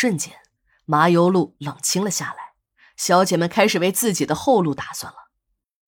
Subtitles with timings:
[0.00, 0.32] 瞬间，
[0.86, 2.54] 麻油路冷清了下来，
[2.96, 5.28] 小姐们开始为自己的后路打算了。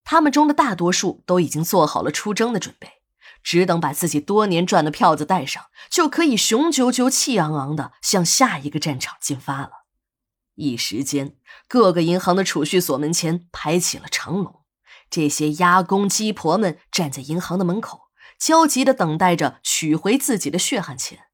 [0.04, 3.00] 他们中的大多数都已经做好了出征的准备，
[3.42, 9.86] 只等把自己多年赚的票子带上，就可以雄赳赳、气昂昂的向下一个战场进发了。
[10.56, 11.36] 一时间，
[11.66, 14.60] 各个银行的储蓄所门前排起了长龙，
[15.08, 21.28] 这些压工鸡婆们站在银行的门口，焦急的等待着取回自己的血汗钱。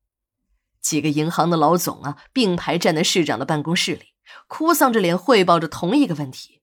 [0.80, 4.14] 几个银行的老总啊，并排站在市长的办公室里，
[4.46, 6.62] 哭丧着脸汇报着同一个问题。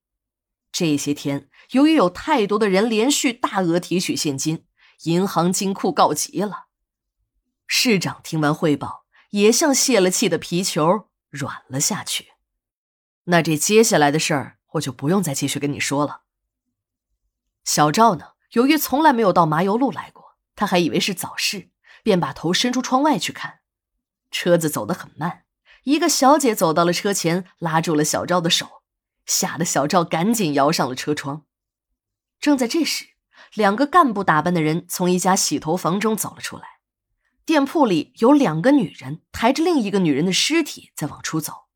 [0.72, 4.66] 这些天，由于有太多的人连续大额提取现金，
[5.04, 6.66] 银行金库告急了。
[7.68, 12.34] 市长听完汇报，也像泄了气的皮球，软了下去。
[13.26, 16.22] 那这接下来的事儿，我就不用再继续跟你说了。
[17.64, 21.72] 小赵呢，由于从来没有到麻油路来过，他还以为是早市，
[22.04, 23.62] 便把头伸出窗外去看。
[24.36, 25.46] 车子走得很慢，
[25.86, 28.84] 一个小姐走到了车前，拉住了小赵的手，
[29.26, 31.46] 吓得小赵赶紧摇上了车窗。
[32.42, 33.06] 正在这时，
[33.54, 36.66] 两个干部打扮的人从一家洗头房中走了出来，
[37.46, 41.68] 店铺里有两个女人抬着另一个女人的尸体在往出走，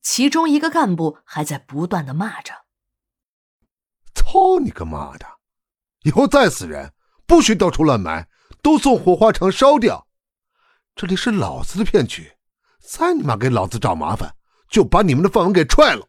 [0.00, 2.54] 其中一个干部还在不断的骂着
[4.14, 5.26] ：“操你个妈的！
[6.04, 6.92] 以后再死人，
[7.26, 8.28] 不许到处乱埋，
[8.62, 10.06] 都送火化场烧掉。”
[11.00, 12.32] 这里是老子的片区，
[12.80, 14.34] 再你妈给老子找麻烦，
[14.68, 16.08] 就把你们的饭碗给踹了。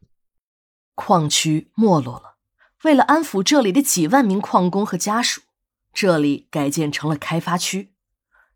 [0.96, 2.38] 矿区没落了，
[2.82, 5.42] 为了安抚这里的几万名矿工和家属，
[5.94, 7.94] 这里改建成了开发区。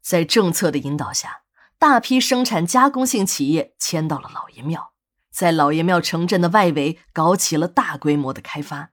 [0.01, 1.43] 在政策的引导下，
[1.77, 4.93] 大批生产加工性企业迁到了老爷庙，
[5.31, 8.89] 在老爷庙城镇的外围搞起了大规模的开发。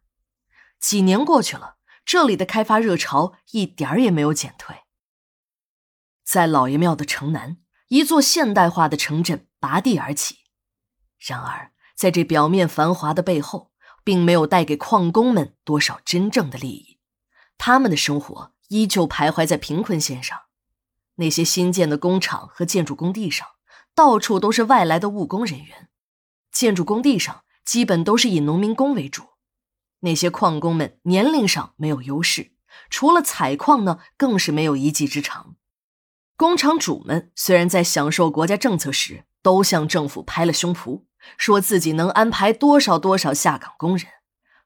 [0.78, 4.76] 几年过去了，这里的开发热潮一点儿也没有减退。
[6.30, 7.56] 在老爷庙的城南，
[7.88, 10.36] 一座现代化的城镇拔地而起。
[11.18, 13.72] 然而，在这表面繁华的背后，
[14.04, 17.00] 并没有带给矿工们多少真正的利益。
[17.58, 20.38] 他们的生活依旧徘徊在贫困线上。
[21.16, 23.48] 那些新建的工厂和建筑工地上，
[23.96, 25.88] 到处都是外来的务工人员。
[26.52, 29.30] 建筑工地上基本都是以农民工为主。
[29.98, 32.52] 那些矿工们年龄上没有优势，
[32.88, 35.56] 除了采矿呢，更是没有一技之长。
[36.40, 41.02] 工厂主们虽然在享受国家政策时都向政府拍了胸脯，
[41.36, 44.06] 说自己能安排多少多少下岗工人，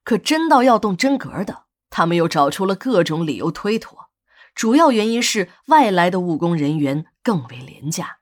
[0.04, 4.10] 可真到要动真格的，他们又找出了各种理由推脱。
[4.54, 8.18] 主要原因是外来的务工人员更为廉价。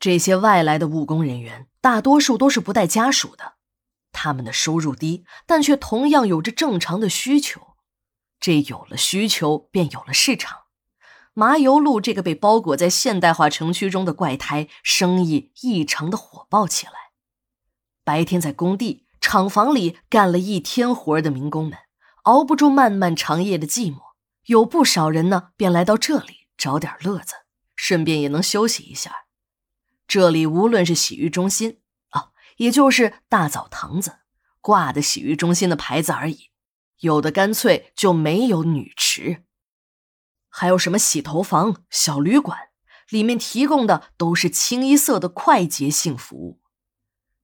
[0.00, 3.56] 这些外来的务工人员大多数都是不带家属的，
[4.12, 7.74] 他们的收入低，但却同样有着正常的需求。
[8.40, 10.63] 这有了需求，便有了市场。
[11.36, 16.92] 麻油路这个被包裹在现代化城区中的怪胎，生意异常的火爆起来。
[18.04, 21.76] 白天在工地、厂房里干了一天活的民工们，
[22.22, 23.98] 熬不住漫漫长夜的寂寞，
[24.46, 27.34] 有不少人呢，便来到这里找点乐子，
[27.74, 29.24] 顺便也能休息一下。
[30.06, 31.80] 这里无论是洗浴中心
[32.10, 32.28] 啊，
[32.58, 34.18] 也就是大澡堂子，
[34.60, 36.50] 挂的洗浴中心的牌子而已，
[37.00, 39.42] 有的干脆就没有女池。
[40.56, 42.68] 还有什么洗头房、小旅馆，
[43.08, 46.60] 里面提供的都是清一色的快捷性服务。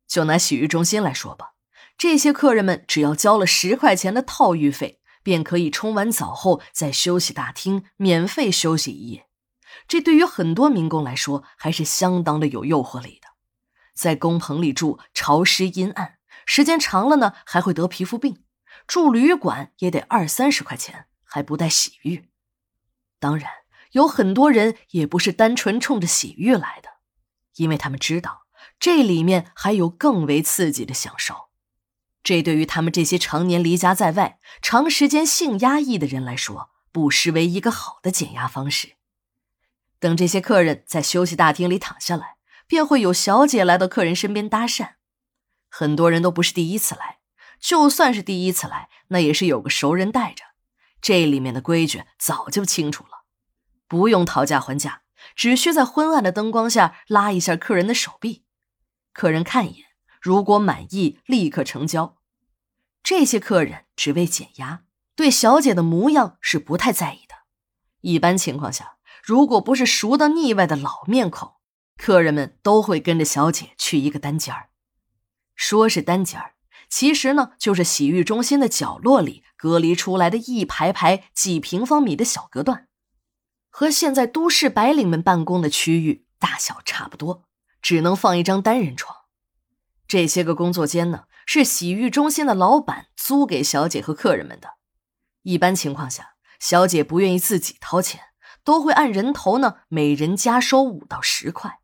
[0.07, 1.55] 就拿洗浴中心来说吧，
[1.99, 9.27] 这些客人们只要交了十块钱的套浴费，便可以冲完澡后在休息大厅免费休息一夜。
[9.89, 13.27] 这对于很多民工来说，还是相当的有诱惑力的。
[13.93, 18.45] 在工棚里住，潮湿阴暗，时间长了呢，还会得皮肤病。
[18.87, 22.30] 住旅馆也得二三十块钱，还不带洗浴。
[23.21, 23.49] 当然，
[23.93, 26.89] 有很多人也不是单纯冲着洗浴来的，
[27.57, 28.47] 因为他们知道
[28.81, 31.51] 这里面还有更为刺激的享受。
[32.23, 38.97] 这对于他们这些常年离家在外、长时间性压抑的人来说，不失为一个好的减压方式。
[39.99, 42.37] 等这些客人在休息大厅里躺下来，
[42.67, 44.95] 便会有小姐来到客人身边搭讪。
[45.69, 47.19] 很多人都不是第一次来，
[47.59, 50.45] 就算是第一次来，那也是有个熟人带着。
[51.01, 53.25] 这里面的规矩早就清楚了，
[53.89, 55.03] 不用讨价还价，
[55.35, 58.45] 只需在昏暗的灯光下拉一下客人的手臂，
[59.13, 59.87] 客人看一眼，
[60.21, 62.19] 如果满意立刻成交。
[63.03, 64.83] 这些客人只为减压，
[65.17, 67.35] 对小姐的模样是不太在意的。
[68.03, 71.55] 一般情况下，如果不是熟的腻歪的老面孔，
[71.97, 74.69] 客人们都会跟着小姐去一个单间儿。
[75.55, 76.55] 说是单间儿。
[76.91, 82.89] 其实呢，就是洗浴中心的角落里隔离出来的一排排几平方米的小隔断，
[83.71, 87.45] 和现在都市白领们办公的区域大小差不多，
[87.81, 89.17] 只能放一张单人床。
[90.09, 94.71] 这些个工作间呢，是洗浴中心的老板租给小姐和客人们的。
[95.43, 98.21] 一般情况下，小姐不愿意自己掏钱，
[98.65, 101.80] 都会按人头呢，每人加收五到十块。